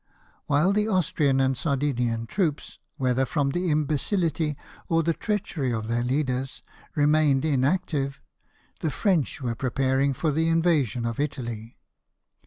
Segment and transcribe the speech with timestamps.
[0.47, 4.57] While the Austrian and Sardinian troops, whether from the imbecility
[4.89, 6.63] or the treachery of their leaders,
[6.95, 8.19] remained inactive,
[8.79, 11.77] the French were preparing for the invasion of Italy.